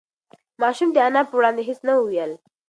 [0.61, 2.31] ماشوم د انا په وړاندې هېڅ نه ویل.